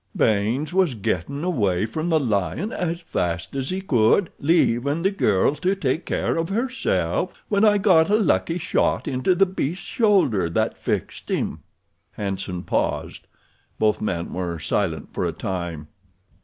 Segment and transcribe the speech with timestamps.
[0.15, 5.53] Baynes was gettin' away from the lion as fast as he could, leavin' the girl
[5.53, 10.49] to take care of herself, when I got a lucky shot into the beast's shoulder
[10.49, 11.59] that fixed him."
[12.13, 13.27] Hanson paused.
[13.77, 15.87] Both men were silent for a time.